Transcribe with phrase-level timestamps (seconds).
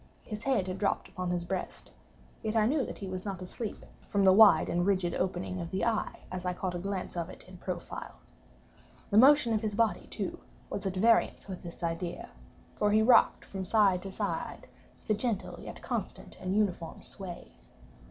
[0.23, 4.23] His head had dropped upon his breast—yet I knew that he was not asleep, from
[4.23, 7.47] the wide and rigid opening of the eye as I caught a glance of it
[7.47, 8.15] in profile.
[9.11, 10.39] The motion of his body, too,
[10.71, 14.65] was at variance with this idea—for he rocked from side to side
[14.99, 17.51] with a gentle yet constant and uniform sway.